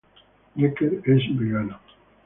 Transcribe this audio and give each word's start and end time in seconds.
Dekker 0.59 0.93
es 1.13 1.29
vegano. 1.39 1.79